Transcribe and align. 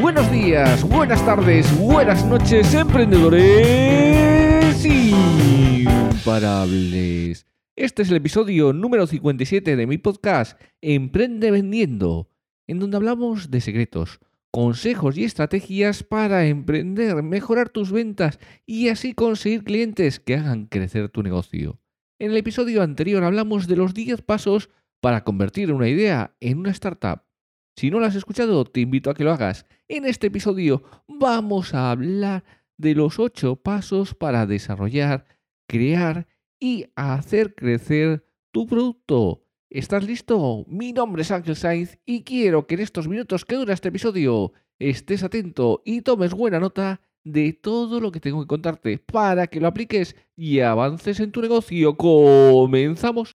buenos 0.00 0.30
días, 0.30 0.82
buenas 0.84 1.24
tardes, 1.24 1.76
buenas 1.78 2.24
noches, 2.26 2.74
emprendedores 2.74 4.84
imparables. 6.24 7.46
Este 7.76 8.02
es 8.02 8.10
el 8.10 8.16
episodio 8.16 8.72
número 8.72 9.06
57 9.06 9.76
de 9.76 9.86
mi 9.86 9.98
podcast 9.98 10.60
Emprende 10.80 11.50
Vendiendo, 11.50 12.30
en 12.66 12.78
donde 12.78 12.96
hablamos 12.96 13.50
de 13.50 13.60
secretos, 13.60 14.20
consejos 14.50 15.18
y 15.18 15.24
estrategias 15.24 16.02
para 16.02 16.46
emprender, 16.46 17.22
mejorar 17.22 17.68
tus 17.68 17.92
ventas 17.92 18.38
y 18.66 18.88
así 18.88 19.14
conseguir 19.14 19.64
clientes 19.64 20.20
que 20.20 20.36
hagan 20.36 20.66
crecer 20.66 21.08
tu 21.08 21.22
negocio. 21.22 21.80
En 22.18 22.30
el 22.30 22.36
episodio 22.36 22.82
anterior 22.82 23.24
hablamos 23.24 23.66
de 23.66 23.76
los 23.76 23.94
10 23.94 24.22
pasos 24.22 24.70
para 25.00 25.24
convertir 25.24 25.72
una 25.72 25.88
idea 25.88 26.34
en 26.40 26.58
una 26.58 26.70
startup. 26.70 27.25
Si 27.78 27.90
no 27.90 28.00
lo 28.00 28.06
has 28.06 28.14
escuchado, 28.14 28.64
te 28.64 28.80
invito 28.80 29.10
a 29.10 29.14
que 29.14 29.22
lo 29.22 29.32
hagas. 29.32 29.66
En 29.86 30.06
este 30.06 30.28
episodio 30.28 30.82
vamos 31.06 31.74
a 31.74 31.90
hablar 31.90 32.42
de 32.78 32.94
los 32.94 33.18
8 33.18 33.56
pasos 33.56 34.14
para 34.14 34.46
desarrollar, 34.46 35.26
crear 35.68 36.26
y 36.58 36.86
hacer 36.94 37.54
crecer 37.54 38.24
tu 38.50 38.66
producto. 38.66 39.44
¿Estás 39.68 40.06
listo? 40.06 40.64
Mi 40.68 40.94
nombre 40.94 41.20
es 41.20 41.30
Ángel 41.30 41.54
Sainz 41.54 41.98
y 42.06 42.22
quiero 42.22 42.66
que 42.66 42.76
en 42.76 42.80
estos 42.80 43.08
minutos 43.08 43.44
que 43.44 43.56
dura 43.56 43.74
este 43.74 43.88
episodio 43.88 44.54
estés 44.78 45.22
atento 45.22 45.82
y 45.84 46.00
tomes 46.00 46.32
buena 46.32 46.58
nota 46.58 47.02
de 47.24 47.52
todo 47.52 48.00
lo 48.00 48.10
que 48.10 48.20
tengo 48.20 48.40
que 48.40 48.46
contarte 48.46 48.98
para 48.98 49.48
que 49.48 49.60
lo 49.60 49.66
apliques 49.66 50.16
y 50.34 50.60
avances 50.60 51.20
en 51.20 51.30
tu 51.30 51.42
negocio. 51.42 51.94
¡Comenzamos! 51.98 53.36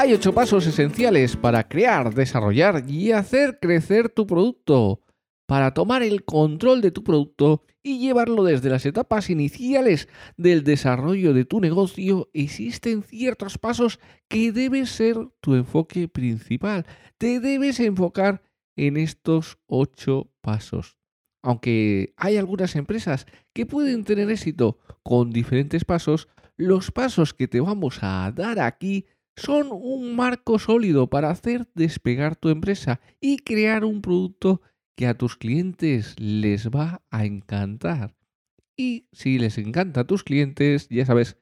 Hay 0.00 0.14
ocho 0.14 0.32
pasos 0.32 0.64
esenciales 0.64 1.36
para 1.36 1.66
crear, 1.66 2.14
desarrollar 2.14 2.84
y 2.88 3.10
hacer 3.10 3.58
crecer 3.60 4.08
tu 4.08 4.28
producto. 4.28 5.02
Para 5.44 5.74
tomar 5.74 6.04
el 6.04 6.24
control 6.24 6.82
de 6.82 6.92
tu 6.92 7.02
producto 7.02 7.64
y 7.82 7.98
llevarlo 7.98 8.44
desde 8.44 8.70
las 8.70 8.86
etapas 8.86 9.28
iniciales 9.28 10.08
del 10.36 10.62
desarrollo 10.62 11.34
de 11.34 11.44
tu 11.44 11.60
negocio, 11.60 12.30
existen 12.32 13.02
ciertos 13.02 13.58
pasos 13.58 13.98
que 14.28 14.52
deben 14.52 14.86
ser 14.86 15.16
tu 15.40 15.56
enfoque 15.56 16.06
principal. 16.06 16.86
Te 17.16 17.40
debes 17.40 17.80
enfocar 17.80 18.42
en 18.76 18.98
estos 18.98 19.58
ocho 19.66 20.30
pasos. 20.40 20.96
Aunque 21.42 22.14
hay 22.16 22.36
algunas 22.36 22.76
empresas 22.76 23.26
que 23.52 23.66
pueden 23.66 24.04
tener 24.04 24.30
éxito 24.30 24.78
con 25.02 25.32
diferentes 25.32 25.84
pasos, 25.84 26.28
los 26.56 26.92
pasos 26.92 27.34
que 27.34 27.48
te 27.48 27.60
vamos 27.60 27.98
a 28.02 28.32
dar 28.32 28.60
aquí 28.60 29.06
son 29.38 29.68
un 29.70 30.16
marco 30.16 30.58
sólido 30.58 31.08
para 31.08 31.30
hacer 31.30 31.68
despegar 31.74 32.36
tu 32.36 32.48
empresa 32.48 33.00
y 33.20 33.38
crear 33.38 33.84
un 33.84 34.02
producto 34.02 34.60
que 34.96 35.06
a 35.06 35.14
tus 35.14 35.36
clientes 35.36 36.14
les 36.18 36.70
va 36.70 37.02
a 37.10 37.24
encantar. 37.24 38.14
Y 38.76 39.06
si 39.12 39.38
les 39.38 39.58
encanta 39.58 40.00
a 40.00 40.06
tus 40.06 40.24
clientes, 40.24 40.88
ya 40.88 41.06
sabes 41.06 41.36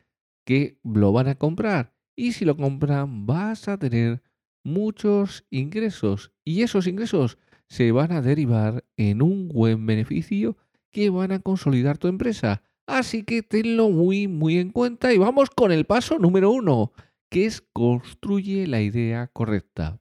que 0.45 0.79
lo 0.85 1.13
van 1.13 1.29
a 1.29 1.35
comprar. 1.37 1.95
Y 2.15 2.33
si 2.33 2.45
lo 2.45 2.57
compran, 2.57 3.27
vas 3.27 3.69
a 3.69 3.79
tener 3.79 4.23
muchos 4.65 5.47
ingresos 5.51 6.33
y 6.45 6.63
esos 6.63 6.87
ingresos 6.87 7.39
se 7.69 7.93
van 7.93 8.13
a 8.13 8.21
derivar 8.21 8.85
en 8.97 9.23
un 9.23 9.49
buen 9.49 9.87
beneficio 9.87 10.57
que 10.91 11.11
van 11.11 11.33
a 11.33 11.41
consolidar 11.41 11.99
tu 11.99 12.09
empresa. 12.09 12.63
Así 12.87 13.23
que 13.23 13.43
tenlo 13.43 13.91
muy, 13.91 14.29
muy 14.29 14.59
en 14.59 14.71
cuenta 14.71 15.13
y 15.13 15.19
vamos 15.19 15.51
con 15.51 15.73
el 15.73 15.85
paso 15.85 16.19
número 16.19 16.51
uno, 16.51 16.93
que 17.29 17.47
es 17.47 17.61
construye 17.73 18.67
la 18.67 18.81
idea 18.81 19.29
correcta. 19.29 19.99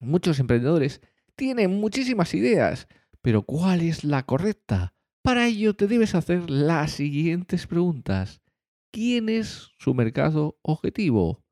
Muchos 0.00 0.38
emprendedores 0.38 1.00
tienen 1.36 1.80
muchísimas 1.80 2.34
ideas, 2.34 2.88
pero 3.20 3.42
¿cuál 3.42 3.80
es 3.80 4.04
la 4.04 4.24
correcta? 4.24 4.94
Para 5.22 5.46
ello 5.46 5.74
te 5.74 5.86
debes 5.86 6.14
hacer 6.14 6.50
las 6.50 6.92
siguientes 6.92 7.66
preguntas. 7.66 8.42
¿Quién 8.90 9.28
es 9.28 9.70
su 9.78 9.94
mercado 9.94 10.58
objetivo? 10.62 11.44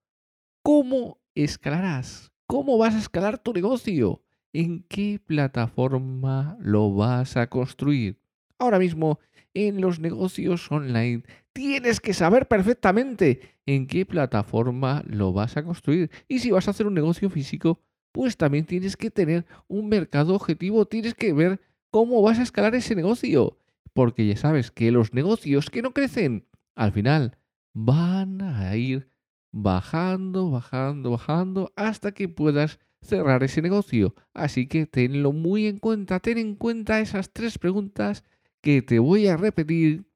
¿Cómo 0.62 1.20
escalarás? 1.34 2.32
¿Cómo 2.46 2.76
vas 2.76 2.94
a 2.94 2.98
escalar 2.98 3.38
tu 3.38 3.52
negocio? 3.52 4.24
¿En 4.52 4.82
qué 4.82 5.20
plataforma 5.24 6.58
lo 6.60 6.92
vas 6.92 7.36
a 7.36 7.48
construir? 7.48 8.20
Ahora 8.58 8.78
mismo, 8.78 9.20
en 9.54 9.80
los 9.80 10.00
negocios 10.00 10.70
online, 10.70 11.22
tienes 11.52 12.00
que 12.00 12.14
saber 12.14 12.48
perfectamente 12.48 13.40
en 13.66 13.86
qué 13.86 14.06
plataforma 14.06 15.02
lo 15.06 15.32
vas 15.32 15.56
a 15.56 15.64
construir. 15.64 16.10
Y 16.28 16.40
si 16.40 16.50
vas 16.50 16.68
a 16.68 16.72
hacer 16.72 16.86
un 16.86 16.94
negocio 16.94 17.30
físico, 17.30 17.80
pues 18.12 18.36
también 18.36 18.66
tienes 18.66 18.96
que 18.96 19.10
tener 19.10 19.46
un 19.68 19.88
mercado 19.88 20.34
objetivo, 20.34 20.86
tienes 20.86 21.14
que 21.14 21.32
ver 21.32 21.60
cómo 21.90 22.22
vas 22.22 22.38
a 22.38 22.42
escalar 22.42 22.74
ese 22.74 22.94
negocio. 22.94 23.58
Porque 23.92 24.26
ya 24.26 24.36
sabes 24.36 24.70
que 24.70 24.90
los 24.90 25.14
negocios 25.14 25.70
que 25.70 25.82
no 25.82 25.92
crecen, 25.92 26.46
al 26.74 26.92
final 26.92 27.36
van 27.72 28.40
a 28.42 28.76
ir 28.76 29.10
bajando, 29.52 30.50
bajando, 30.50 31.10
bajando 31.10 31.72
hasta 31.76 32.12
que 32.12 32.28
puedas 32.28 32.78
cerrar 33.02 33.42
ese 33.42 33.62
negocio. 33.62 34.14
Así 34.34 34.66
que 34.66 34.86
tenlo 34.86 35.32
muy 35.32 35.66
en 35.66 35.78
cuenta, 35.78 36.20
ten 36.20 36.38
en 36.38 36.54
cuenta 36.54 37.00
esas 37.00 37.32
tres 37.32 37.58
preguntas 37.58 38.24
que 38.60 38.82
te 38.82 38.98
voy 38.98 39.26
a 39.26 39.36
repetir 39.36 40.09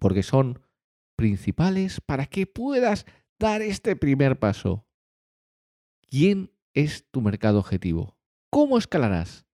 porque 0.00 0.22
son 0.22 0.60
principales 1.16 2.00
para 2.00 2.26
que 2.26 2.46
puedas 2.46 3.06
dar 3.38 3.62
este 3.62 3.96
primer 3.96 4.38
paso. 4.38 4.86
¿Quién 6.08 6.52
es 6.74 7.06
tu 7.10 7.20
mercado 7.20 7.58
objetivo? 7.58 8.16
¿Cómo 8.50 8.78
escalarás? 8.78 9.46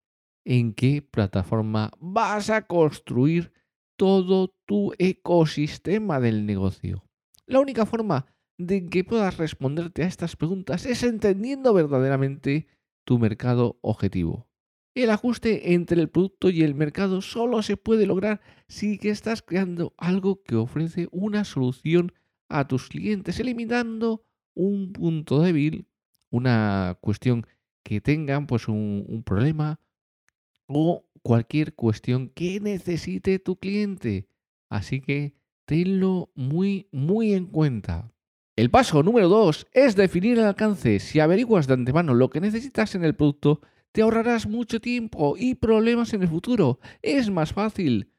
¿En 0.44 0.74
qué 0.74 1.02
plataforma 1.02 1.90
vas 1.98 2.50
a 2.50 2.66
construir 2.66 3.52
todo 3.96 4.54
tu 4.66 4.92
ecosistema 4.98 6.20
del 6.20 6.46
negocio? 6.46 7.04
La 7.46 7.60
única 7.60 7.86
forma 7.86 8.26
de 8.58 8.86
que 8.86 9.04
puedas 9.04 9.36
responderte 9.36 10.02
a 10.02 10.06
estas 10.06 10.36
preguntas 10.36 10.86
es 10.86 11.02
entendiendo 11.02 11.72
verdaderamente 11.74 12.66
tu 13.04 13.18
mercado 13.18 13.78
objetivo. 13.82 14.48
El 14.94 15.10
ajuste 15.10 15.72
entre 15.72 16.00
el 16.00 16.10
producto 16.10 16.50
y 16.50 16.62
el 16.62 16.74
mercado 16.74 17.22
solo 17.22 17.62
se 17.62 17.78
puede 17.78 18.06
lograr 18.06 18.42
si 18.68 18.98
estás 19.02 19.40
creando 19.40 19.94
algo 19.96 20.42
que 20.42 20.56
ofrece 20.56 21.08
una 21.10 21.44
solución 21.44 22.12
a 22.48 22.68
tus 22.68 22.88
clientes, 22.88 23.40
eliminando 23.40 24.24
un 24.54 24.92
punto 24.92 25.40
débil, 25.40 25.86
una 26.30 26.98
cuestión 27.00 27.46
que 27.82 28.02
tengan 28.02 28.46
pues 28.46 28.68
un, 28.68 29.04
un 29.08 29.22
problema 29.22 29.80
o 30.66 31.06
cualquier 31.22 31.74
cuestión 31.74 32.28
que 32.28 32.60
necesite 32.60 33.38
tu 33.38 33.56
cliente. 33.56 34.28
Así 34.68 35.00
que 35.00 35.34
tenlo 35.64 36.30
muy, 36.34 36.88
muy 36.92 37.32
en 37.32 37.46
cuenta. 37.46 38.12
El 38.56 38.70
paso 38.70 39.02
número 39.02 39.30
2 39.30 39.68
es 39.72 39.96
definir 39.96 40.38
el 40.38 40.44
alcance. 40.44 40.98
Si 40.98 41.20
averiguas 41.20 41.66
de 41.66 41.74
antemano 41.74 42.12
lo 42.12 42.28
que 42.28 42.40
necesitas 42.40 42.94
en 42.94 43.04
el 43.04 43.14
producto, 43.14 43.62
te 43.92 44.02
ahorrarás 44.02 44.46
mucho 44.46 44.80
tiempo 44.80 45.36
y 45.38 45.54
problemas 45.54 46.12
en 46.14 46.22
el 46.22 46.28
futuro. 46.28 46.80
Es 47.02 47.30
más 47.30 47.52
fácil 47.52 48.10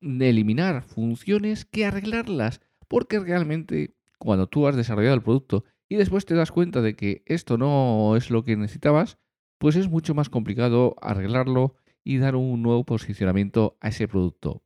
eliminar 0.00 0.82
funciones 0.82 1.64
que 1.64 1.86
arreglarlas, 1.86 2.60
porque 2.88 3.18
realmente 3.18 3.94
cuando 4.18 4.46
tú 4.46 4.66
has 4.66 4.76
desarrollado 4.76 5.14
el 5.14 5.22
producto 5.22 5.64
y 5.88 5.96
después 5.96 6.24
te 6.26 6.34
das 6.34 6.52
cuenta 6.52 6.80
de 6.82 6.94
que 6.94 7.22
esto 7.26 7.58
no 7.58 8.14
es 8.16 8.30
lo 8.30 8.44
que 8.44 8.56
necesitabas, 8.56 9.18
pues 9.58 9.76
es 9.76 9.88
mucho 9.88 10.14
más 10.14 10.28
complicado 10.28 10.96
arreglarlo 11.00 11.76
y 12.04 12.18
dar 12.18 12.36
un 12.36 12.62
nuevo 12.62 12.84
posicionamiento 12.84 13.76
a 13.80 13.88
ese 13.88 14.08
producto. 14.08 14.62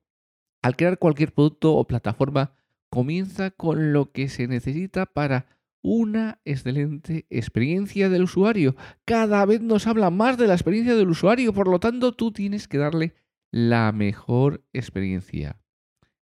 Al 0.62 0.74
crear 0.74 0.98
cualquier 0.98 1.32
producto 1.32 1.74
o 1.74 1.86
plataforma, 1.86 2.54
comienza 2.90 3.50
con 3.50 3.92
lo 3.92 4.10
que 4.10 4.28
se 4.28 4.48
necesita 4.48 5.06
para 5.06 5.55
una 5.82 6.40
excelente 6.44 7.26
experiencia 7.30 8.08
del 8.08 8.24
usuario. 8.24 8.76
Cada 9.04 9.44
vez 9.44 9.60
nos 9.60 9.86
habla 9.86 10.10
más 10.10 10.38
de 10.38 10.46
la 10.46 10.54
experiencia 10.54 10.96
del 10.96 11.08
usuario, 11.08 11.52
por 11.52 11.68
lo 11.68 11.78
tanto 11.78 12.12
tú 12.12 12.32
tienes 12.32 12.68
que 12.68 12.78
darle 12.78 13.14
la 13.50 13.92
mejor 13.92 14.64
experiencia. 14.72 15.60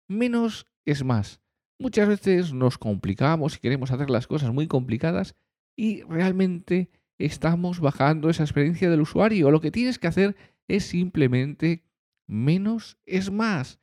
Menos 0.07 0.67
es 0.85 1.03
más. 1.03 1.41
Muchas 1.79 2.07
veces 2.07 2.53
nos 2.53 2.77
complicamos 2.77 3.55
y 3.55 3.59
queremos 3.59 3.91
hacer 3.91 4.09
las 4.09 4.27
cosas 4.27 4.53
muy 4.53 4.67
complicadas 4.67 5.35
y 5.75 6.03
realmente 6.03 6.91
estamos 7.17 7.79
bajando 7.79 8.29
esa 8.29 8.43
experiencia 8.43 8.89
del 8.89 9.01
usuario. 9.01 9.51
Lo 9.51 9.61
que 9.61 9.71
tienes 9.71 9.97
que 9.97 10.07
hacer 10.07 10.35
es 10.67 10.85
simplemente 10.85 11.83
menos 12.27 12.97
es 13.05 13.31
más. 13.31 13.79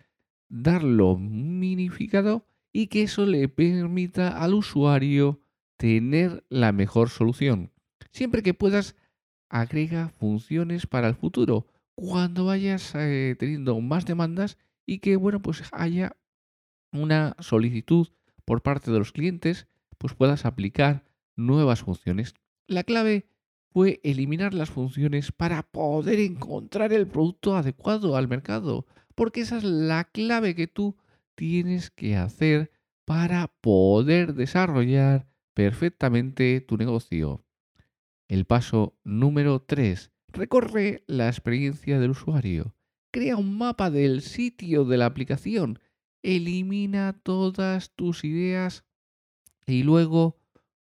Darlo 0.48 1.18
minificado 1.18 2.46
y 2.72 2.86
que 2.86 3.02
eso 3.02 3.26
le 3.26 3.48
permita 3.48 4.42
al 4.42 4.54
usuario 4.54 5.40
tener 5.78 6.44
la 6.50 6.72
mejor 6.72 7.08
solución. 7.08 7.72
Siempre 8.10 8.42
que 8.42 8.52
puedas, 8.52 8.96
agrega 9.48 10.10
funciones 10.10 10.86
para 10.86 11.08
el 11.08 11.14
futuro. 11.14 11.66
Cuando 11.94 12.44
vayas 12.44 12.94
eh, 12.94 13.34
teniendo 13.38 13.80
más 13.80 14.04
demandas 14.04 14.58
y 14.84 14.98
que, 14.98 15.16
bueno, 15.16 15.40
pues 15.40 15.62
haya 15.72 16.16
una 16.92 17.34
solicitud 17.38 18.08
por 18.44 18.62
parte 18.62 18.90
de 18.90 18.98
los 18.98 19.12
clientes, 19.12 19.66
pues 19.96 20.14
puedas 20.14 20.44
aplicar 20.44 21.04
nuevas 21.36 21.80
funciones. 21.80 22.34
La 22.66 22.82
clave 22.82 23.26
fue 23.70 24.00
eliminar 24.02 24.54
las 24.54 24.70
funciones 24.70 25.32
para 25.32 25.62
poder 25.62 26.18
encontrar 26.20 26.92
el 26.92 27.06
producto 27.06 27.56
adecuado 27.56 28.16
al 28.16 28.28
mercado, 28.28 28.86
porque 29.14 29.42
esa 29.42 29.58
es 29.58 29.64
la 29.64 30.04
clave 30.04 30.54
que 30.54 30.66
tú 30.66 30.96
tienes 31.34 31.90
que 31.90 32.16
hacer 32.16 32.72
para 33.04 33.48
poder 33.60 34.34
desarrollar 34.34 35.28
perfectamente 35.58 36.60
tu 36.60 36.76
negocio. 36.76 37.44
El 38.28 38.44
paso 38.44 38.96
número 39.02 39.60
3. 39.60 40.12
Recorre 40.28 41.02
la 41.08 41.26
experiencia 41.26 41.98
del 41.98 42.10
usuario. 42.12 42.76
Crea 43.10 43.36
un 43.36 43.58
mapa 43.58 43.90
del 43.90 44.22
sitio 44.22 44.84
de 44.84 44.98
la 44.98 45.06
aplicación. 45.06 45.80
Elimina 46.22 47.20
todas 47.24 47.90
tus 47.96 48.22
ideas 48.22 48.84
y 49.66 49.82
luego 49.82 50.38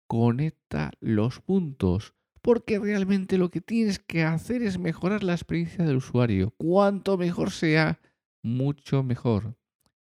conecta 0.07 0.89
los 0.99 1.39
puntos. 1.39 2.15
Porque 2.41 2.79
realmente 2.79 3.37
lo 3.37 3.51
que 3.51 3.61
tienes 3.61 3.99
que 3.99 4.23
hacer 4.23 4.63
es 4.63 4.79
mejorar 4.79 5.23
la 5.23 5.33
experiencia 5.33 5.85
del 5.85 5.97
usuario. 5.97 6.49
Cuanto 6.57 7.15
mejor 7.19 7.51
sea, 7.51 8.01
mucho 8.41 9.03
mejor. 9.03 9.55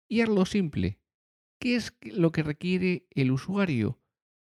Y 0.08 0.22
hazlo 0.22 0.46
simple. 0.46 1.00
¿Qué 1.58 1.78
es 1.78 1.98
lo 2.04 2.32
que 2.32 2.44
requiere 2.44 3.08
el 3.10 3.32
usuario 3.32 4.01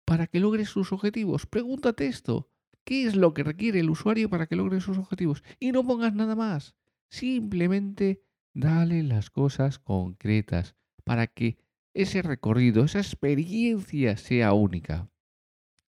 para 0.04 0.26
que 0.26 0.40
logre 0.40 0.64
sus 0.66 0.92
objetivos? 0.92 1.46
Pregúntate 1.46 2.06
esto. 2.06 2.48
¿Qué 2.84 3.06
es 3.06 3.16
lo 3.16 3.32
que 3.32 3.42
requiere 3.42 3.80
el 3.80 3.90
usuario 3.90 4.28
para 4.28 4.46
que 4.46 4.56
logre 4.56 4.80
sus 4.80 4.98
objetivos? 4.98 5.42
Y 5.58 5.72
no 5.72 5.84
pongas 5.86 6.14
nada 6.14 6.36
más. 6.36 6.74
Simplemente 7.08 8.22
dale 8.52 9.02
las 9.02 9.30
cosas 9.30 9.78
concretas 9.78 10.74
para 11.04 11.26
que 11.26 11.58
ese 11.94 12.22
recorrido, 12.22 12.84
esa 12.84 12.98
experiencia 12.98 14.16
sea 14.16 14.52
única. 14.52 15.08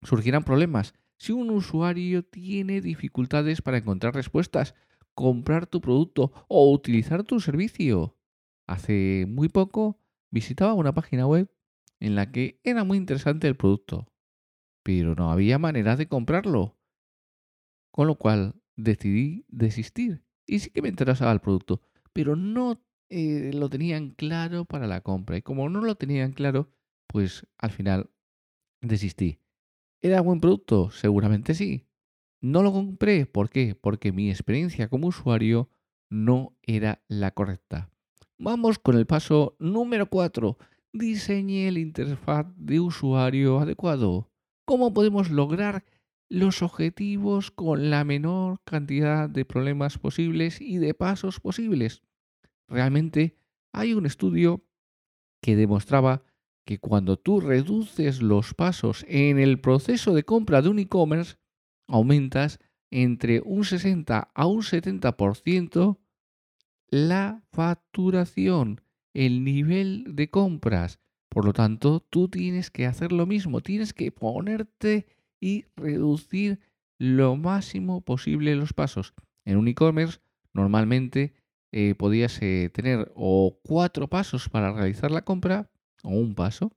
Surgirán 0.03 0.45
problemas 0.45 0.95
si 1.19 1.33
un 1.33 1.51
usuario 1.51 2.25
tiene 2.25 2.81
dificultades 2.81 3.63
para 3.63 3.79
encontrar 3.79 4.15
respuestas, 4.15 4.75
comprar 5.15 5.67
tu 5.67 5.81
producto 5.81 6.33
o 6.49 6.71
utilizar 6.71 7.25
tu 7.25 7.41
servicio. 7.41 8.17
Hace 8.67 9.27
muy 9.29 9.49
poco 9.49 9.99
visitaba 10.31 10.75
una 10.75 10.93
página 10.93 11.27
web 11.27 11.51
en 12.01 12.15
la 12.15 12.31
que 12.31 12.61
era 12.63 12.85
muy 12.85 12.99
interesante 12.99 13.49
el 13.49 13.57
producto, 13.57 14.07
pero 14.83 15.15
no 15.15 15.31
había 15.31 15.59
manera 15.59 15.97
de 15.97 16.09
comprarlo. 16.09 16.77
Con 17.91 18.07
lo 18.07 18.17
cual 18.17 18.55
decidí 18.77 19.45
desistir. 19.49 20.23
Y 20.47 20.61
sí 20.61 20.71
que 20.71 20.83
me 20.83 20.89
interesaba 20.89 21.33
el 21.33 21.41
producto, 21.41 21.81
pero 22.13 22.37
no 22.37 22.81
eh, 23.09 23.51
lo 23.55 23.69
tenían 23.69 24.11
claro 24.11 24.65
para 24.65 24.87
la 24.87 25.01
compra. 25.01 25.37
Y 25.37 25.43
como 25.43 25.69
no 25.69 25.81
lo 25.81 25.95
tenían 25.97 26.33
claro, 26.33 26.71
pues 27.07 27.47
al 27.59 27.71
final 27.71 28.11
desistí. 28.81 29.41
¿Era 30.03 30.21
buen 30.21 30.41
producto? 30.41 30.91
Seguramente 30.91 31.55
sí. 31.55 31.87
No 32.41 32.63
lo 32.63 32.73
compré. 32.73 33.27
¿Por 33.27 33.51
qué? 33.51 33.75
Porque 33.75 34.13
mi 34.13 34.31
experiencia 34.31 34.89
como 34.89 35.09
usuario 35.09 35.69
no 36.11 36.57
era 36.63 37.03
la 37.09 37.33
correcta. 37.33 37.91
Vamos 38.39 38.79
con 38.79 38.97
el 38.97 39.07
paso 39.07 39.57
número 39.59 40.09
4. 40.09 40.59
Diseñe 40.99 41.69
el 41.69 41.77
interfaz 41.77 42.47
de 42.57 42.81
usuario 42.81 43.59
adecuado. 43.59 44.31
¿Cómo 44.65 44.95
podemos 44.95 45.31
lograr 45.31 45.85
los 46.31 46.63
objetivos 46.63 47.51
con 47.51 47.91
la 47.91 48.03
menor 48.03 48.63
cantidad 48.65 49.29
de 49.29 49.45
problemas 49.45 49.99
posibles 49.99 50.59
y 50.59 50.79
de 50.79 50.95
pasos 50.95 51.39
posibles? 51.39 52.03
Realmente 52.67 53.37
hay 53.75 53.93
un 53.93 54.07
estudio 54.07 54.65
que 55.43 55.55
demostraba 55.55 56.23
que 56.65 56.79
cuando 56.79 57.19
tú 57.19 57.41
reduces 57.41 58.23
los 58.23 58.55
pasos 58.55 59.05
en 59.07 59.39
el 59.39 59.61
proceso 59.61 60.15
de 60.15 60.25
compra 60.25 60.63
de 60.63 60.71
un 60.71 60.79
e-commerce, 60.79 61.37
aumentas 61.89 62.59
entre 62.91 63.43
un 63.45 63.67
60 63.67 64.31
a 64.35 64.47
un 64.47 64.63
70% 64.63 65.99
la 66.89 67.43
facturación, 67.53 68.81
el 69.17 69.45
nivel 69.45 70.05
de 70.15 70.29
compras. 70.29 71.01
Por 71.31 71.47
lo 71.47 71.55
tanto, 71.55 72.01
tú 72.01 72.29
tienes 72.29 72.71
que 72.71 72.85
hacer 72.85 73.13
lo 73.13 73.25
mismo, 73.27 73.63
tienes 73.63 73.95
que 73.95 74.13
ponerte 74.13 75.07
y 75.41 75.65
reducir 75.75 76.61
lo 76.99 77.35
máximo 77.37 78.03
posible 78.03 78.55
los 78.57 78.75
pasos. 78.75 79.15
En 79.47 79.57
un 79.57 79.69
e-commerce 79.69 80.19
normalmente 80.53 81.33
eh, 81.73 81.95
podías 81.95 82.41
eh, 82.43 82.71
tener 82.73 83.11
o 83.15 83.59
cuatro 83.65 84.09
pasos 84.09 84.51
para 84.51 84.73
realizar 84.73 85.11
la 85.11 85.23
compra 85.23 85.71
o 86.03 86.11
un 86.11 86.35
paso. 86.35 86.77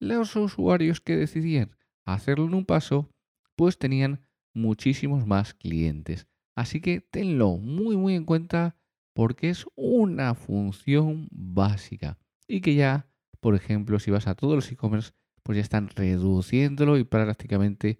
Los 0.00 0.34
usuarios 0.34 1.00
que 1.00 1.16
decidían 1.16 1.76
hacerlo 2.04 2.46
en 2.46 2.54
un 2.54 2.64
paso, 2.64 3.08
pues 3.54 3.78
tenían 3.78 4.24
muchísimos 4.52 5.28
más 5.28 5.54
clientes. 5.54 6.26
Así 6.56 6.80
que 6.80 7.00
tenlo 7.00 7.56
muy 7.56 7.96
muy 7.96 8.16
en 8.16 8.24
cuenta 8.24 8.77
porque 9.18 9.50
es 9.50 9.66
una 9.74 10.36
función 10.36 11.26
básica 11.32 12.20
y 12.46 12.60
que 12.60 12.76
ya, 12.76 13.10
por 13.40 13.56
ejemplo, 13.56 13.98
si 13.98 14.12
vas 14.12 14.28
a 14.28 14.36
todos 14.36 14.54
los 14.54 14.70
e-commerce, 14.70 15.10
pues 15.42 15.56
ya 15.56 15.62
están 15.62 15.88
reduciéndolo 15.88 16.96
y 16.96 17.02
prácticamente 17.02 17.98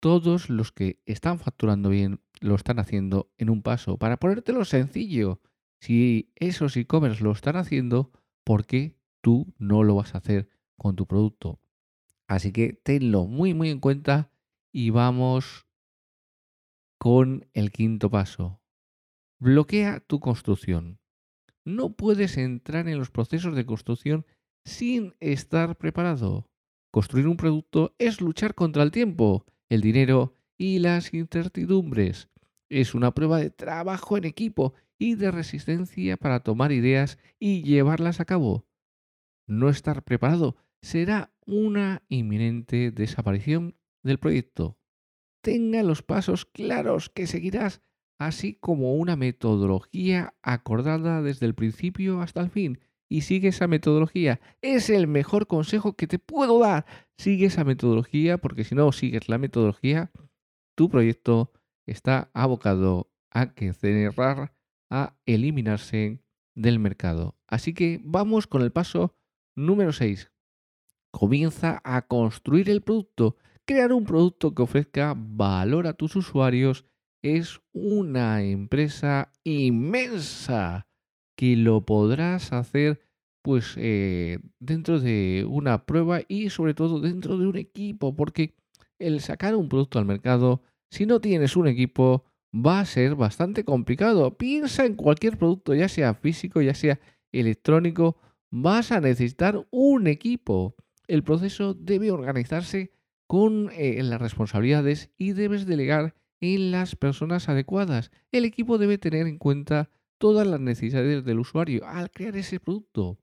todos 0.00 0.50
los 0.50 0.72
que 0.72 1.00
están 1.06 1.38
facturando 1.38 1.90
bien 1.90 2.22
lo 2.40 2.56
están 2.56 2.80
haciendo 2.80 3.30
en 3.38 3.50
un 3.50 3.62
paso. 3.62 3.98
Para 3.98 4.16
ponértelo 4.16 4.64
sencillo, 4.64 5.40
si 5.80 6.32
esos 6.34 6.76
e-commerce 6.76 7.22
lo 7.22 7.30
están 7.30 7.54
haciendo, 7.54 8.10
¿por 8.42 8.66
qué 8.66 8.98
tú 9.20 9.54
no 9.58 9.84
lo 9.84 9.94
vas 9.94 10.16
a 10.16 10.18
hacer 10.18 10.48
con 10.76 10.96
tu 10.96 11.06
producto? 11.06 11.60
Así 12.26 12.50
que 12.50 12.72
tenlo 12.72 13.26
muy 13.26 13.54
muy 13.54 13.70
en 13.70 13.78
cuenta 13.78 14.32
y 14.72 14.90
vamos 14.90 15.68
con 16.98 17.46
el 17.54 17.70
quinto 17.70 18.10
paso. 18.10 18.60
Bloquea 19.40 20.00
tu 20.00 20.18
construcción. 20.18 20.98
No 21.64 21.92
puedes 21.92 22.36
entrar 22.38 22.88
en 22.88 22.98
los 22.98 23.12
procesos 23.12 23.54
de 23.54 23.64
construcción 23.64 24.26
sin 24.64 25.14
estar 25.20 25.76
preparado. 25.76 26.50
Construir 26.90 27.28
un 27.28 27.36
producto 27.36 27.94
es 27.98 28.20
luchar 28.20 28.56
contra 28.56 28.82
el 28.82 28.90
tiempo, 28.90 29.46
el 29.68 29.80
dinero 29.80 30.34
y 30.56 30.80
las 30.80 31.14
incertidumbres. 31.14 32.28
Es 32.68 32.94
una 32.94 33.12
prueba 33.12 33.38
de 33.38 33.50
trabajo 33.50 34.16
en 34.16 34.24
equipo 34.24 34.74
y 34.98 35.14
de 35.14 35.30
resistencia 35.30 36.16
para 36.16 36.40
tomar 36.40 36.72
ideas 36.72 37.16
y 37.38 37.62
llevarlas 37.62 38.18
a 38.18 38.24
cabo. 38.24 38.66
No 39.46 39.68
estar 39.68 40.02
preparado 40.02 40.56
será 40.82 41.32
una 41.46 42.02
inminente 42.08 42.90
desaparición 42.90 43.76
del 44.02 44.18
proyecto. 44.18 44.78
Tenga 45.42 45.84
los 45.84 46.02
pasos 46.02 46.44
claros 46.44 47.08
que 47.08 47.28
seguirás 47.28 47.80
así 48.18 48.54
como 48.54 48.94
una 48.94 49.16
metodología 49.16 50.34
acordada 50.42 51.22
desde 51.22 51.46
el 51.46 51.54
principio 51.54 52.20
hasta 52.20 52.40
el 52.40 52.50
fin 52.50 52.80
y 53.08 53.22
sigue 53.22 53.48
esa 53.48 53.66
metodología. 53.66 54.40
Es 54.60 54.90
el 54.90 55.06
mejor 55.06 55.46
consejo 55.46 55.94
que 55.94 56.06
te 56.06 56.18
puedo 56.18 56.60
dar. 56.60 56.84
Sigue 57.16 57.46
esa 57.46 57.64
metodología 57.64 58.38
porque 58.38 58.64
si 58.64 58.74
no 58.74 58.92
sigues 58.92 59.28
la 59.28 59.38
metodología, 59.38 60.10
tu 60.76 60.88
proyecto 60.88 61.52
está 61.86 62.30
abocado 62.34 63.10
a 63.30 63.54
que 63.54 63.72
cerrar, 63.72 64.54
a 64.90 65.16
eliminarse 65.26 66.22
del 66.54 66.78
mercado. 66.78 67.36
Así 67.46 67.72
que 67.72 68.00
vamos 68.04 68.46
con 68.46 68.62
el 68.62 68.72
paso 68.72 69.14
número 69.56 69.92
6. 69.92 70.30
Comienza 71.10 71.80
a 71.84 72.02
construir 72.02 72.68
el 72.68 72.82
producto. 72.82 73.36
Crear 73.64 73.92
un 73.92 74.04
producto 74.04 74.54
que 74.54 74.62
ofrezca 74.62 75.14
valor 75.16 75.86
a 75.86 75.94
tus 75.94 76.16
usuarios 76.16 76.84
es 77.22 77.60
una 77.72 78.42
empresa 78.42 79.32
inmensa 79.44 80.86
que 81.36 81.56
lo 81.56 81.84
podrás 81.84 82.52
hacer 82.52 83.00
pues 83.42 83.74
eh, 83.76 84.40
dentro 84.58 85.00
de 85.00 85.46
una 85.48 85.86
prueba 85.86 86.20
y 86.28 86.50
sobre 86.50 86.74
todo 86.74 87.00
dentro 87.00 87.38
de 87.38 87.46
un 87.46 87.56
equipo 87.56 88.14
porque 88.14 88.54
el 88.98 89.20
sacar 89.20 89.54
un 89.56 89.68
producto 89.68 89.98
al 89.98 90.04
mercado 90.04 90.62
si 90.90 91.06
no 91.06 91.20
tienes 91.20 91.56
un 91.56 91.68
equipo 91.68 92.24
va 92.54 92.80
a 92.80 92.86
ser 92.86 93.14
bastante 93.14 93.64
complicado. 93.64 94.36
Piensa 94.36 94.86
en 94.86 94.94
cualquier 94.94 95.36
producto, 95.38 95.74
ya 95.74 95.88
sea 95.88 96.14
físico, 96.14 96.60
ya 96.62 96.74
sea 96.74 96.98
electrónico, 97.32 98.16
vas 98.50 98.92
a 98.92 99.00
necesitar 99.00 99.66
un 99.70 100.06
equipo. 100.06 100.74
El 101.06 101.22
proceso 101.22 101.74
debe 101.74 102.10
organizarse 102.10 102.92
con 103.26 103.70
eh, 103.72 104.02
las 104.02 104.20
responsabilidades 104.20 105.10
y 105.18 105.32
debes 105.32 105.66
delegar 105.66 106.14
en 106.40 106.70
las 106.70 106.96
personas 106.96 107.48
adecuadas. 107.48 108.10
El 108.32 108.44
equipo 108.44 108.78
debe 108.78 108.98
tener 108.98 109.26
en 109.26 109.38
cuenta 109.38 109.90
todas 110.18 110.46
las 110.46 110.60
necesidades 110.60 111.24
del 111.24 111.40
usuario 111.40 111.86
al 111.86 112.10
crear 112.10 112.36
ese 112.36 112.60
producto. 112.60 113.18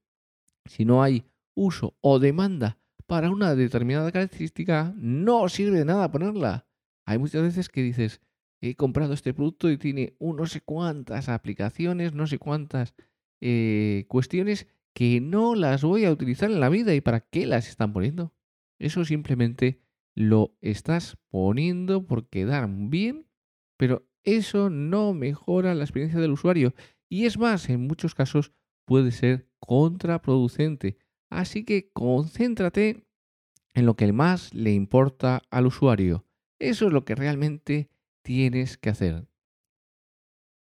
Si 0.66 0.86
no 0.86 1.04
hay 1.04 1.26
uso 1.54 1.96
o 2.02 2.20
demanda 2.20 2.78
para 3.08 3.30
una 3.30 3.56
determinada 3.56 4.12
característica, 4.12 4.94
no 4.98 5.48
sirve 5.50 5.80
de 5.80 5.86
nada 5.86 6.12
ponerla. 6.12 6.68
Hay 7.06 7.18
muchas 7.20 7.44
veces 7.44 7.70
que 7.70 7.84
dices, 7.84 8.22
he 8.62 8.76
comprado 8.76 9.14
este 9.14 9.34
producto 9.34 9.70
y 9.70 9.78
tiene 9.78 10.16
no 10.20 10.46
sé 10.48 10.62
cuántas 10.62 11.30
aplicaciones, 11.30 12.14
no 12.14 12.26
sé 12.26 12.40
cuántas 12.40 12.96
eh, 13.42 14.06
cuestiones 14.08 14.68
que 14.94 15.22
no 15.22 15.56
las 15.56 15.84
voy 15.84 16.06
a 16.06 16.12
utilizar 16.12 16.50
en 16.50 16.60
la 16.60 16.70
vida 16.70 16.96
y 16.96 17.02
para 17.02 17.20
qué 17.20 17.46
las 17.46 17.68
están 17.68 17.94
poniendo. 17.94 18.34
Eso 18.80 19.06
simplemente 19.06 19.82
lo 20.16 20.56
estás 20.62 21.18
poniendo 21.30 22.06
por 22.06 22.28
quedar 22.30 22.68
bien, 22.70 23.28
pero 23.78 24.08
eso 24.24 24.70
no 24.70 25.14
mejora 25.14 25.76
la 25.76 25.84
experiencia 25.84 26.20
del 26.20 26.32
usuario 26.32 26.74
y 27.10 27.26
es 27.26 27.38
más, 27.38 27.70
en 27.70 27.82
muchos 27.82 28.16
casos 28.16 28.52
puede 28.86 29.12
ser 29.12 29.48
contraproducente. 29.60 30.98
Así 31.30 31.66
que 31.66 31.92
concéntrate 31.92 33.06
en 33.74 33.86
lo 33.86 33.96
que 33.96 34.12
más 34.14 34.54
le 34.54 34.72
importa 34.72 35.42
al 35.50 35.68
usuario. 35.68 36.26
Eso 36.60 36.88
es 36.88 36.94
lo 36.94 37.04
que 37.04 37.16
realmente 37.16 37.90
tienes 38.22 38.78
que 38.78 38.90
hacer. 38.90 39.28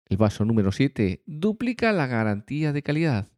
El 0.09 0.19
paso 0.19 0.45
número 0.45 0.73
7. 0.73 1.23
Duplica 1.27 1.93
la 1.93 2.07
garantía 2.07 2.73
de 2.73 2.83
calidad. 2.83 3.31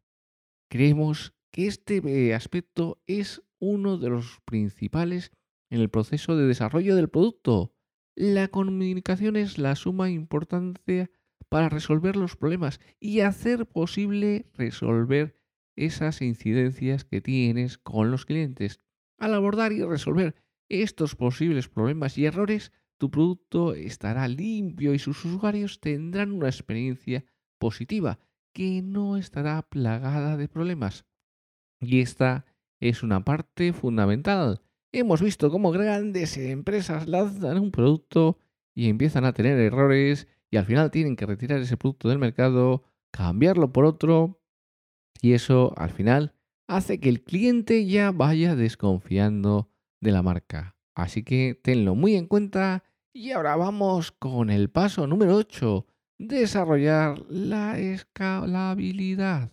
Creemos 0.71 1.35
que 1.51 1.67
este 1.67 2.35
aspecto 2.35 3.03
es 3.07 3.43
uno 3.59 3.97
de 3.97 4.11
los 4.11 4.41
principales 4.45 5.33
en 5.71 5.81
el 5.81 5.91
proceso 5.91 6.37
de 6.37 6.47
desarrollo 6.47 6.97
del 6.97 7.09
producto. 7.09 7.75
La 8.15 8.49
comunicación 8.49 9.37
es 9.37 9.59
la 9.59 9.77
suma 9.77 10.11
importancia 10.11 11.11
para 11.49 11.69
resolver 11.69 12.17
los 12.17 12.37
problemas 12.37 12.81
y 13.01 13.21
hacer 13.21 13.67
posible 13.67 14.51
resolver 14.55 15.39
esas 15.77 16.21
incidencias 16.23 17.05
que 17.05 17.21
tienes 17.21 17.79
con 17.79 18.11
los 18.11 18.27
clientes. 18.27 18.81
Al 19.19 19.35
abordar 19.35 19.73
y 19.73 19.83
resolver 19.83 20.35
estos 20.69 21.15
posibles 21.15 21.69
problemas 21.69 22.19
y 22.19 22.27
errores, 22.27 22.73
tu 22.99 23.11
producto 23.11 23.75
estará 23.75 24.27
limpio 24.27 24.93
y 24.93 24.99
sus 24.99 25.25
usuarios 25.25 25.81
tendrán 25.81 26.33
una 26.33 26.49
experiencia 26.49 27.25
positiva 27.59 28.19
que 28.53 28.83
no 28.83 29.17
estará 29.17 29.63
plagada 29.63 30.37
de 30.37 30.49
problemas. 30.49 31.07
Y 31.81 32.01
esta 32.01 32.45
es 32.81 33.03
una 33.03 33.25
parte 33.25 33.73
fundamental 33.73 34.63
Hemos 34.91 35.21
visto 35.21 35.51
cómo 35.51 35.71
grandes 35.71 36.39
empresas 36.39 37.07
lanzan 37.07 37.59
un 37.59 37.71
producto 37.71 38.39
y 38.75 38.89
empiezan 38.89 39.27
a 39.27 39.35
tener 39.35 39.59
errores 39.59 40.29
y 40.51 40.57
al 40.57 40.65
final 40.65 40.91
tienen 40.91 41.15
que 41.15 41.27
retirar 41.27 41.61
ese 41.61 41.77
producto 41.77 42.09
del 42.09 42.19
mercado, 42.19 42.85
cambiarlo 43.11 43.71
por 43.71 43.85
otro 43.85 44.41
y 45.21 45.35
eso 45.35 45.75
al 45.77 45.91
final 45.91 46.35
hace 46.69 47.01
que 47.01 47.11
el 47.11 47.23
cliente 47.23 47.85
ya 47.87 48.13
vaya 48.13 48.57
desconfiando 48.57 49.71
de 50.01 50.13
la 50.13 50.23
marca. 50.23 50.77
Así 50.95 51.23
que 51.23 51.59
tenlo 51.63 51.95
muy 51.95 52.15
en 52.17 52.27
cuenta 52.27 52.83
y 53.13 53.33
ahora 53.33 53.57
vamos 53.57 54.11
con 54.13 54.49
el 54.49 54.71
paso 54.71 55.07
número 55.07 55.37
8, 55.37 55.87
desarrollar 56.19 57.23
la 57.29 57.79
escalabilidad. 57.79 59.53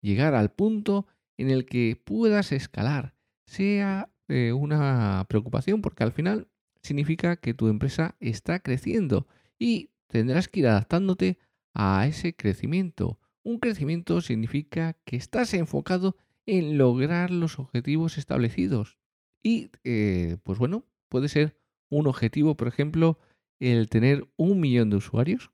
Llegar 0.00 0.34
al 0.34 0.50
punto 0.50 1.06
en 1.36 1.50
el 1.50 1.66
que 1.66 2.00
puedas 2.02 2.50
escalar, 2.50 3.14
sea 3.46 4.10
eh, 4.28 4.52
una 4.52 5.24
preocupación 5.28 5.82
porque 5.82 6.04
al 6.04 6.12
final 6.12 6.48
significa 6.82 7.36
que 7.36 7.54
tu 7.54 7.68
empresa 7.68 8.16
está 8.20 8.60
creciendo 8.60 9.26
y 9.58 9.90
tendrás 10.08 10.48
que 10.48 10.60
ir 10.60 10.68
adaptándote 10.68 11.38
a 11.74 12.06
ese 12.06 12.34
crecimiento. 12.34 13.18
Un 13.42 13.58
crecimiento 13.58 14.20
significa 14.20 14.94
que 15.04 15.16
estás 15.16 15.54
enfocado 15.54 16.16
en 16.46 16.78
lograr 16.78 17.30
los 17.30 17.58
objetivos 17.58 18.18
establecidos. 18.18 18.98
Y, 19.42 19.70
eh, 19.84 20.38
pues 20.42 20.58
bueno, 20.58 20.84
puede 21.08 21.28
ser 21.28 21.56
un 21.88 22.06
objetivo, 22.06 22.56
por 22.56 22.68
ejemplo, 22.68 23.18
el 23.60 23.88
tener 23.88 24.28
un 24.36 24.60
millón 24.60 24.90
de 24.90 24.96
usuarios 24.96 25.52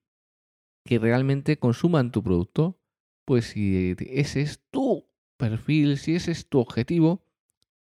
que 0.85 0.99
realmente 0.99 1.59
consuman 1.59 2.12
tu 2.12 2.23
producto. 2.23 2.79
Pues 3.25 3.47
si 3.47 3.95
ese 3.99 4.41
es 4.41 4.61
tu 4.71 5.07
perfil, 5.37 5.99
si 5.99 6.14
ese 6.14 6.33
es 6.33 6.49
tu 6.49 6.59
objetivo, 6.59 7.25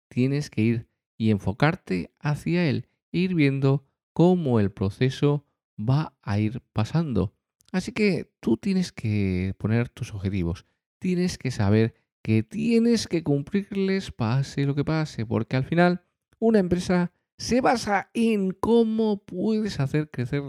tienes 0.09 0.49
que 0.49 0.61
ir 0.61 0.87
y 1.17 1.31
enfocarte 1.31 2.11
hacia 2.19 2.67
él 2.69 2.87
e 3.11 3.19
ir 3.19 3.35
viendo 3.35 3.85
cómo 4.13 4.59
el 4.59 4.71
proceso 4.71 5.45
va 5.79 6.17
a 6.21 6.39
ir 6.39 6.61
pasando. 6.73 7.33
Así 7.71 7.91
que 7.91 8.31
tú 8.39 8.57
tienes 8.57 8.91
que 8.91 9.53
poner 9.57 9.89
tus 9.89 10.13
objetivos, 10.13 10.65
tienes 10.99 11.37
que 11.37 11.51
saber 11.51 11.93
que 12.21 12.43
tienes 12.43 13.07
que 13.07 13.23
cumplirles 13.23 14.11
pase 14.11 14.65
lo 14.65 14.75
que 14.75 14.83
pase, 14.83 15.25
porque 15.25 15.55
al 15.55 15.63
final 15.63 16.03
una 16.39 16.59
empresa 16.59 17.11
se 17.37 17.61
basa 17.61 18.09
en 18.13 18.51
cómo 18.51 19.23
puedes 19.23 19.79
hacer 19.79 20.09
crecer 20.09 20.43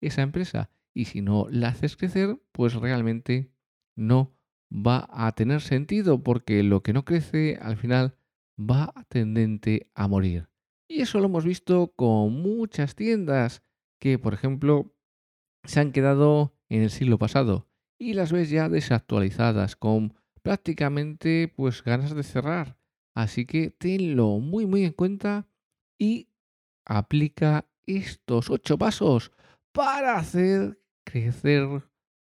esa 0.00 0.22
empresa. 0.22 0.70
Y 0.94 1.04
si 1.04 1.20
no 1.20 1.46
la 1.50 1.68
haces 1.68 1.96
crecer, 1.96 2.40
pues 2.52 2.74
realmente 2.74 3.52
no 3.96 4.34
va 4.72 5.08
a 5.10 5.32
tener 5.32 5.60
sentido, 5.60 6.22
porque 6.22 6.62
lo 6.62 6.82
que 6.82 6.92
no 6.92 7.04
crece 7.04 7.58
al 7.60 7.76
final 7.76 8.16
va 8.60 8.92
tendente 9.08 9.90
a 9.94 10.08
morir. 10.08 10.48
Y 10.88 11.02
eso 11.02 11.18
lo 11.18 11.26
hemos 11.26 11.44
visto 11.44 11.92
con 11.94 12.42
muchas 12.42 12.94
tiendas 12.94 13.62
que, 14.00 14.18
por 14.18 14.34
ejemplo, 14.34 14.92
se 15.64 15.80
han 15.80 15.92
quedado 15.92 16.54
en 16.68 16.82
el 16.82 16.90
siglo 16.90 17.18
pasado 17.18 17.68
y 17.98 18.14
las 18.14 18.32
ves 18.32 18.50
ya 18.50 18.68
desactualizadas 18.68 19.76
con 19.76 20.14
prácticamente 20.42 21.52
pues 21.54 21.84
ganas 21.84 22.14
de 22.14 22.22
cerrar. 22.22 22.78
Así 23.14 23.44
que 23.44 23.70
tenlo 23.70 24.38
muy 24.38 24.66
muy 24.66 24.84
en 24.84 24.92
cuenta 24.92 25.46
y 25.98 26.28
aplica 26.86 27.66
estos 27.86 28.50
ocho 28.50 28.78
pasos 28.78 29.32
para 29.72 30.16
hacer 30.16 30.80
crecer 31.04 31.68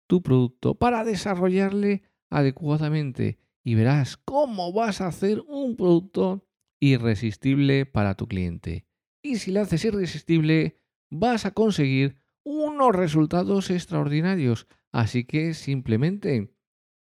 tu 0.09 0.23
producto, 0.23 0.75
para 0.75 1.05
desarrollarle 1.05 2.03
adecuadamente 2.31 3.39
y 3.69 3.75
verás 3.75 4.17
cómo 4.17 4.73
vas 4.73 5.03
a 5.03 5.09
hacer 5.09 5.45
un 5.47 5.77
producto 5.77 6.43
irresistible 6.81 7.85
para 7.85 8.15
tu 8.15 8.27
cliente. 8.27 8.87
Y 9.23 9.37
si 9.37 9.53
lo 9.53 9.61
haces 9.61 9.85
irresistible, 9.85 10.81
vas 11.11 11.45
a 11.45 11.51
conseguir 11.51 12.17
unos 12.45 12.97
resultados 12.97 13.69
extraordinarios. 13.69 14.69
Así 14.91 15.25
que 15.25 15.53
simplemente 15.53 16.51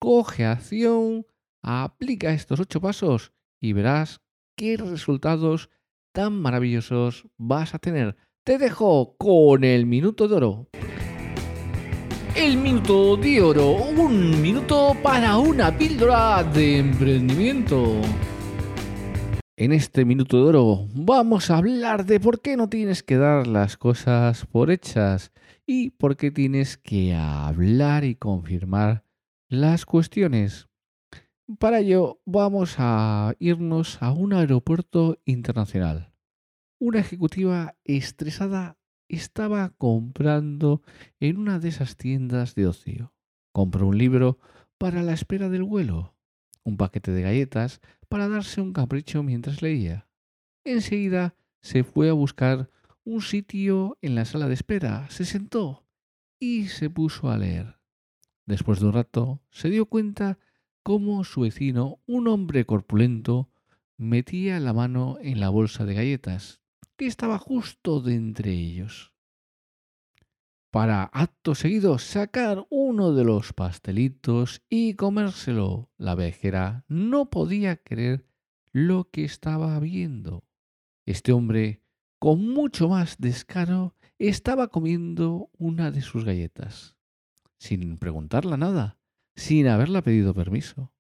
coge 0.01 0.47
acción, 0.47 1.29
aplica 1.63 2.33
estos 2.33 2.59
ocho 2.59 2.81
pasos 2.81 3.33
y 3.61 3.73
verás 3.73 4.21
qué 4.57 4.77
resultados 4.77 5.71
tan 6.11 6.43
maravillosos 6.43 7.29
vas 7.37 7.73
a 7.73 7.79
tener. 7.79 8.17
Te 8.43 8.59
dejo 8.59 9.17
con 9.17 9.63
el 9.63 9.87
minuto 9.87 10.27
de 10.27 10.35
oro. 10.35 10.71
El 12.41 12.57
minuto 12.57 13.17
de 13.17 13.43
oro, 13.43 13.73
un 13.73 14.41
minuto 14.41 14.97
para 15.03 15.39
una 15.39 15.77
píldora 15.77 16.45
de 16.45 16.79
emprendimiento. 16.79 18.01
En 19.57 19.73
este 19.73 20.05
minuto 20.05 20.37
de 20.37 20.45
oro 20.45 20.87
vamos 20.95 21.51
a 21.51 21.57
hablar 21.57 22.07
de 22.07 22.21
por 22.21 22.41
qué 22.41 22.57
no 22.57 22.69
tienes 22.69 23.03
que 23.03 23.17
dar 23.17 23.49
las 23.49 23.77
cosas 23.77 24.47
por 24.47 24.71
hechas 24.71 25.33
y 25.67 25.91
por 25.91 26.17
qué 26.17 26.31
tienes 26.31 26.77
que 26.77 27.13
hablar 27.13 28.05
y 28.05 28.15
confirmar 28.15 29.03
las 29.49 29.85
cuestiones. 29.85 30.69
Para 31.59 31.81
ello 31.81 32.21
vamos 32.25 32.77
a 32.79 33.35
irnos 33.41 34.01
a 34.01 34.13
un 34.13 34.33
aeropuerto 34.33 35.19
internacional. 35.25 36.13
Una 36.79 37.01
ejecutiva 37.01 37.75
estresada 37.83 38.79
estaba 39.09 39.71
comprando 39.79 40.83
en 41.21 41.39
una 41.39 41.59
de 41.59 41.69
esas 41.69 41.97
tiendas 41.97 42.55
de 42.55 42.67
ocio. 42.67 43.13
Compró 43.53 43.87
un 43.87 43.99
libro 43.99 44.39
para 44.79 45.03
la 45.03 45.13
espera 45.13 45.49
del 45.49 45.65
vuelo, 45.65 46.15
un 46.65 46.77
paquete 46.77 47.13
de 47.13 47.23
galletas 47.23 47.81
para 48.09 48.29
darse 48.29 48.61
un 48.61 48.73
capricho 48.73 49.23
mientras 49.23 49.63
leía. 49.63 50.07
Enseguida 50.65 51.35
se 51.61 51.85
fue 51.85 52.09
a 52.09 52.13
buscar 52.13 52.71
un 53.05 53.23
sitio 53.23 53.97
en 54.03 54.15
la 54.15 54.25
sala 54.25 54.49
de 54.49 54.55
espera, 54.55 55.09
se 55.11 55.25
sentó 55.25 55.87
y 56.39 56.69
se 56.69 56.91
puso 56.91 57.31
a 57.31 57.39
leer. 57.39 57.79
Después 58.47 58.81
de 58.81 58.87
un 58.87 58.93
rato 58.93 59.43
se 59.51 59.71
dio 59.71 59.87
cuenta 59.87 60.39
cómo 60.83 61.25
su 61.25 61.43
vecino, 61.43 62.01
un 62.07 62.29
hombre 62.29 62.65
corpulento, 62.65 63.51
metía 63.97 64.61
la 64.61 64.73
mano 64.73 65.19
en 65.21 65.41
la 65.41 65.49
bolsa 65.49 65.85
de 65.85 65.95
galletas, 65.95 66.61
que 66.99 67.07
estaba 67.07 67.39
justo 67.39 68.01
de 68.01 68.15
entre 68.15 68.53
ellos. 68.53 69.15
Para 70.71 71.05
acto 71.05 71.55
seguido 71.55 71.99
sacar 71.99 72.67
uno 72.69 73.15
de 73.15 73.25
los 73.25 73.55
pastelitos 73.55 74.63
y 74.69 74.95
comérselo. 74.95 75.91
La 75.97 76.15
vejera 76.15 76.85
no 76.89 77.31
podía 77.31 77.77
creer 77.77 78.27
lo 78.73 79.09
que 79.11 79.25
estaba 79.25 79.79
viendo. 79.81 80.45
Este 81.07 81.33
hombre, 81.33 81.83
con 82.19 82.47
mucho 82.53 82.89
más 82.89 83.17
descaro, 83.19 83.95
estaba 84.19 84.69
comiendo 84.69 85.51
una 85.57 85.91
de 85.91 86.03
sus 86.03 86.25
galletas, 86.25 86.97
sin 87.59 87.97
preguntarla 87.97 88.57
nada, 88.57 88.99
sin 89.37 89.69
haberla 89.69 90.03
pedido 90.03 90.35
permiso. 90.35 90.93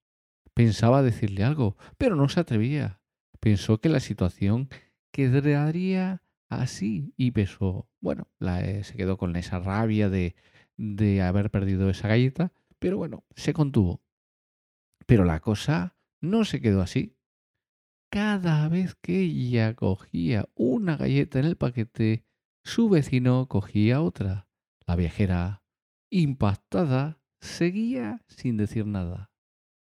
Pensaba 0.54 1.02
decirle 1.02 1.44
algo, 1.44 1.76
pero 1.98 2.16
no 2.16 2.28
se 2.28 2.40
atrevía. 2.40 3.02
Pensó 3.40 3.80
que 3.80 3.88
la 3.88 4.00
situación 4.00 4.70
quedaría 5.12 6.22
así 6.48 7.12
y 7.16 7.30
pensó, 7.32 7.88
bueno, 8.00 8.28
la, 8.38 8.64
eh, 8.64 8.84
se 8.84 8.96
quedó 8.96 9.16
con 9.16 9.36
esa 9.36 9.58
rabia 9.60 10.08
de, 10.08 10.34
de 10.76 11.22
haber 11.22 11.50
perdido 11.50 11.90
esa 11.90 12.08
galleta, 12.08 12.52
pero 12.78 12.96
bueno, 12.96 13.24
se 13.34 13.52
contuvo. 13.52 14.02
Pero 15.06 15.24
la 15.24 15.40
cosa 15.40 15.96
no 16.20 16.44
se 16.44 16.60
quedó 16.60 16.82
así. 16.82 17.16
Cada 18.10 18.68
vez 18.68 18.94
que 18.94 19.20
ella 19.20 19.74
cogía 19.74 20.48
una 20.54 20.96
galleta 20.96 21.38
en 21.38 21.44
el 21.44 21.56
paquete, 21.56 22.24
su 22.64 22.88
vecino 22.88 23.46
cogía 23.48 24.00
otra. 24.00 24.48
La 24.86 24.96
viajera, 24.96 25.62
impactada, 26.10 27.20
seguía 27.40 28.24
sin 28.28 28.56
decir 28.56 28.86
nada 28.86 29.30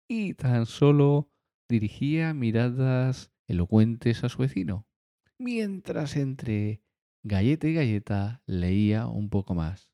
y 0.08 0.34
tan 0.34 0.66
solo 0.66 1.32
dirigía 1.68 2.34
miradas 2.34 3.32
elocuentes 3.48 4.24
a 4.24 4.30
su 4.30 4.40
vecino, 4.40 4.88
mientras 5.38 6.16
entre 6.16 6.82
galleta 7.24 7.68
y 7.68 7.74
galleta 7.74 8.42
leía 8.46 9.08
un 9.08 9.30
poco 9.30 9.56
más. 9.56 9.90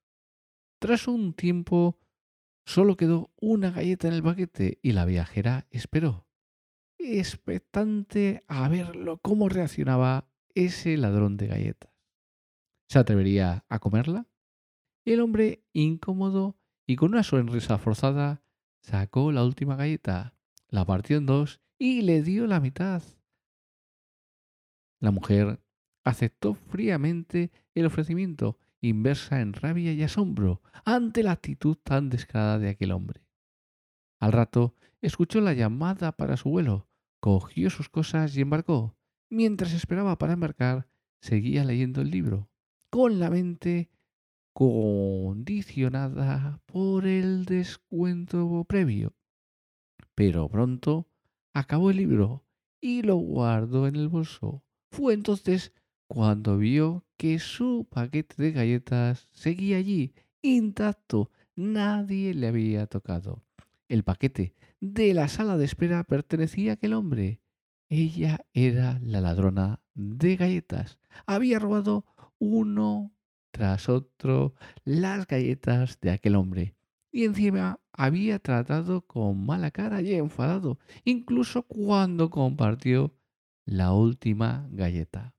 Tras 0.80 1.08
un 1.08 1.34
tiempo 1.34 2.00
solo 2.66 2.98
quedó 2.98 3.32
una 3.40 3.72
galleta 3.72 4.08
en 4.08 4.14
el 4.14 4.24
paquete 4.24 4.80
y 4.82 4.92
la 4.94 5.06
viajera 5.06 5.68
esperó, 5.70 6.28
expectante 6.98 8.44
a 8.48 8.68
verlo 8.70 9.20
cómo 9.22 9.50
reaccionaba 9.50 10.28
ese 10.54 10.98
ladrón 10.98 11.38
de 11.38 11.48
galletas. 11.48 11.92
¿Se 12.90 13.00
atrevería 13.00 13.66
a 13.70 13.80
comerla? 13.80 14.28
El 15.06 15.22
hombre, 15.22 15.64
incómodo 15.74 16.58
y 16.86 16.96
con 16.96 17.12
una 17.12 17.24
sonrisa 17.24 17.78
forzada, 17.78 18.44
sacó 18.82 19.32
la 19.32 19.46
última 19.46 19.76
galleta, 19.76 20.36
la 20.68 20.86
partió 20.86 21.18
en 21.18 21.26
dos 21.26 21.62
y 21.80 22.02
le 22.02 22.22
dio 22.22 22.48
la 22.48 22.60
mitad. 22.60 23.02
La 25.02 25.12
mujer 25.12 25.60
aceptó 26.04 26.54
fríamente 26.54 27.52
el 27.74 27.88
ofrecimiento, 27.88 28.60
inversa 28.82 29.42
en 29.42 29.54
rabia 29.54 29.94
y 29.94 30.04
asombro 30.04 30.62
ante 30.86 31.24
la 31.24 31.32
actitud 31.32 31.76
tan 31.84 32.10
descarada 32.10 32.60
de 32.60 32.70
aquel 32.70 32.92
hombre. 32.92 33.26
Al 34.20 34.32
rato 34.32 34.76
escuchó 35.02 35.42
la 35.42 35.54
llamada 35.54 36.12
para 36.12 36.38
su 36.38 36.52
vuelo, 36.52 36.88
cogió 37.20 37.72
sus 37.72 37.90
cosas 37.90 38.38
y 38.38 38.42
embarcó. 38.42 38.96
Mientras 39.28 39.74
esperaba 39.74 40.20
para 40.20 40.34
embarcar, 40.34 40.88
seguía 41.20 41.64
leyendo 41.64 42.02
el 42.02 42.12
libro, 42.12 42.52
con 42.92 43.20
la 43.20 43.32
mente 43.32 43.90
condicionada 44.54 46.62
por 46.68 47.08
el 47.08 47.46
descuento 47.46 48.66
previo. 48.66 49.16
Pero 50.14 50.48
pronto 50.48 51.08
acabó 51.54 51.90
el 51.90 51.98
libro 51.98 52.46
y 52.80 53.02
lo 53.02 53.16
guardó 53.16 53.88
en 53.88 53.96
el 53.96 54.08
bolso. 54.08 54.64
Fue 54.92 55.14
entonces 55.14 55.72
cuando 56.08 56.58
vio 56.58 57.06
que 57.16 57.40
su 57.40 57.88
paquete 57.90 58.36
de 58.44 58.52
galletas 58.52 59.30
seguía 59.32 59.78
allí, 59.78 60.14
intacto. 60.42 61.32
Nadie 61.56 62.34
le 62.34 62.48
había 62.48 62.88
tocado. 62.88 63.42
El 63.88 64.04
paquete 64.04 64.54
de 64.82 65.14
la 65.14 65.30
sala 65.30 65.58
de 65.58 65.64
espera 65.64 66.04
pertenecía 66.04 66.72
a 66.72 66.74
aquel 66.74 66.94
hombre. 66.94 67.40
Ella 67.88 68.46
era 68.54 69.00
la 69.02 69.22
ladrona 69.22 69.80
de 69.94 70.36
galletas. 70.36 71.00
Había 71.26 71.60
robado 71.60 72.06
uno 72.40 73.14
tras 73.52 73.88
otro 73.88 74.56
las 74.84 75.26
galletas 75.26 76.00
de 76.02 76.12
aquel 76.12 76.36
hombre. 76.36 76.76
Y 77.14 77.24
encima 77.24 77.80
había 77.94 78.40
tratado 78.40 79.02
con 79.02 79.46
mala 79.46 79.72
cara 79.72 80.02
y 80.02 80.14
enfadado, 80.16 80.80
incluso 81.06 81.64
cuando 81.64 82.30
compartió 82.30 83.14
la 83.66 83.94
última 83.94 84.68
galleta. 84.72 85.34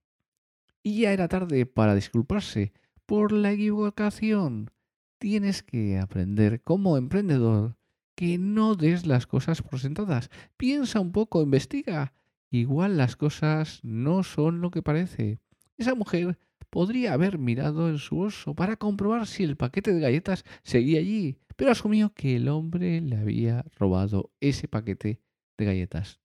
Y 0.82 1.02
ya 1.02 1.12
era 1.12 1.28
tarde 1.28 1.66
para 1.66 1.94
disculparse 1.94 2.72
por 3.06 3.32
la 3.32 3.52
equivocación. 3.52 4.70
Tienes 5.18 5.62
que 5.62 5.98
aprender 5.98 6.62
como 6.62 6.96
emprendedor 6.96 7.76
que 8.14 8.38
no 8.38 8.74
des 8.74 9.06
las 9.06 9.26
cosas 9.26 9.62
por 9.62 9.80
sentadas. 9.80 10.30
Piensa 10.56 11.00
un 11.00 11.12
poco, 11.12 11.42
investiga. 11.42 12.12
Igual 12.50 12.96
las 12.96 13.16
cosas 13.16 13.80
no 13.82 14.22
son 14.22 14.60
lo 14.60 14.70
que 14.70 14.82
parece. 14.82 15.38
Esa 15.78 15.94
mujer 15.94 16.38
podría 16.70 17.12
haber 17.12 17.38
mirado 17.38 17.88
en 17.88 17.98
su 17.98 18.18
oso 18.18 18.54
para 18.54 18.76
comprobar 18.76 19.26
si 19.26 19.42
el 19.42 19.56
paquete 19.56 19.92
de 19.92 20.00
galletas 20.00 20.44
seguía 20.62 21.00
allí, 21.00 21.38
pero 21.56 21.70
asumió 21.70 22.12
que 22.14 22.36
el 22.36 22.48
hombre 22.48 23.00
le 23.00 23.16
había 23.16 23.64
robado 23.78 24.30
ese 24.40 24.68
paquete 24.68 25.20
de 25.58 25.64
galletas. 25.64 26.20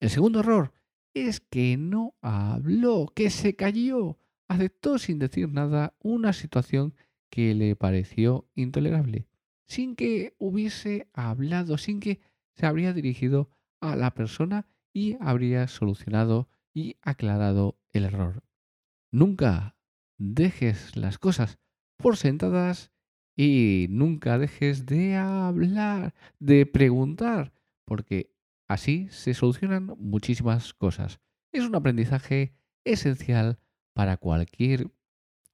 El 0.00 0.10
segundo 0.10 0.40
error 0.40 0.72
es 1.14 1.40
que 1.40 1.76
no 1.76 2.14
habló, 2.20 3.12
que 3.14 3.30
se 3.30 3.56
cayó, 3.56 4.18
aceptó 4.48 4.98
sin 4.98 5.18
decir 5.18 5.48
nada 5.50 5.94
una 6.00 6.32
situación 6.32 6.94
que 7.30 7.54
le 7.54 7.76
pareció 7.76 8.48
intolerable, 8.54 9.26
sin 9.66 9.96
que 9.96 10.34
hubiese 10.38 11.08
hablado, 11.12 11.78
sin 11.78 12.00
que 12.00 12.20
se 12.54 12.66
habría 12.66 12.92
dirigido 12.92 13.50
a 13.80 13.96
la 13.96 14.12
persona 14.12 14.66
y 14.92 15.16
habría 15.20 15.68
solucionado 15.68 16.48
y 16.74 16.96
aclarado 17.02 17.78
el 17.92 18.04
error. 18.04 18.42
Nunca 19.12 19.76
dejes 20.18 20.96
las 20.96 21.18
cosas 21.18 21.58
por 21.96 22.16
sentadas 22.16 22.92
y 23.36 23.86
nunca 23.90 24.38
dejes 24.38 24.86
de 24.86 25.16
hablar, 25.16 26.14
de 26.38 26.66
preguntar, 26.66 27.52
porque 27.84 28.34
así 28.70 29.08
se 29.10 29.34
solucionan 29.34 29.96
muchísimas 29.98 30.72
cosas. 30.74 31.20
Es 31.52 31.64
un 31.64 31.74
aprendizaje 31.74 32.54
esencial 32.84 33.58
para 33.94 34.16
cualquier 34.16 34.92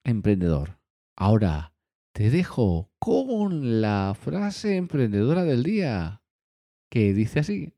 emprendedor. 0.05 0.79
Ahora 1.17 1.73
te 2.13 2.29
dejo 2.29 2.91
con 2.99 3.81
la 3.81 4.15
frase 4.21 4.77
emprendedora 4.77 5.45
del 5.45 5.63
día, 5.63 6.23
que 6.91 7.15
dice 7.15 7.41
así. 7.41 7.73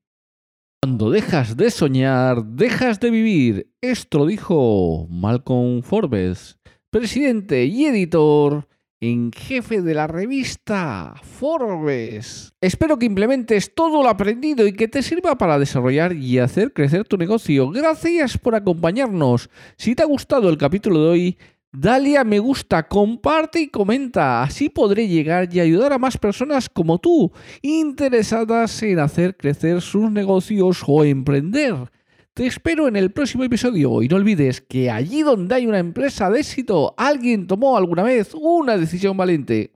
Cuando 0.83 1.11
dejas 1.11 1.57
de 1.57 1.71
soñar, 1.71 2.45
dejas 2.45 2.99
de 2.99 3.11
vivir. 3.11 3.73
Esto 3.81 4.19
lo 4.19 4.27
dijo 4.27 5.07
Malcolm 5.09 5.83
Forbes, 5.83 6.59
presidente 6.91 7.65
y 7.65 7.87
editor 7.87 8.68
en 9.01 9.31
jefe 9.33 9.81
de 9.83 9.95
la 9.95 10.07
revista 10.07 11.15
Forbes. 11.23 12.53
Espero 12.61 12.99
que 12.99 13.07
implementes 13.07 13.75
todo 13.75 14.03
lo 14.03 14.09
aprendido 14.09 14.67
y 14.67 14.73
que 14.73 14.89
te 14.89 15.03
sirva 15.03 15.39
para 15.39 15.59
desarrollar 15.59 16.15
y 16.15 16.39
hacer 16.39 16.73
crecer 16.73 17.05
tu 17.05 17.17
negocio. 17.17 17.71
Gracias 17.71 18.39
por 18.39 18.55
acompañarnos. 18.55 19.51
Si 19.77 19.95
te 19.95 20.03
ha 20.03 20.07
gustado 20.07 20.49
el 20.49 20.59
capítulo 20.59 21.03
de 21.05 21.09
hoy, 21.09 21.39
Dale 21.71 22.17
a 22.17 22.25
me 22.25 22.39
gusta, 22.39 22.89
comparte 22.89 23.61
y 23.61 23.69
comenta. 23.69 24.43
Así 24.43 24.71
podré 24.71 25.07
llegar 25.07 25.55
y 25.55 25.61
ayudar 25.61 25.93
a 25.93 25.99
más 25.99 26.17
personas 26.17 26.67
como 26.71 26.99
tú, 26.99 27.31
interesadas 27.61 28.83
en 28.83 28.99
hacer 28.99 29.37
crecer 29.37 29.83
sus 29.83 30.11
negocios 30.11 30.83
o 30.87 31.05
emprender. 31.05 31.91
Te 32.39 32.47
espero 32.47 32.87
en 32.87 32.95
el 32.95 33.11
próximo 33.11 33.43
episodio 33.43 34.01
y 34.01 34.07
no 34.07 34.15
olvides 34.15 34.61
que 34.61 34.93
allí 34.93 35.23
donde 35.23 35.57
hay 35.57 35.67
una 35.67 35.81
empresa 35.81 36.31
de 36.31 36.39
éxito, 36.39 36.95
alguien 36.97 37.49
tomó 37.49 37.77
alguna 37.77 38.05
vez 38.05 38.33
una 38.33 38.77
decisión 38.77 39.17
valiente. 39.17 39.73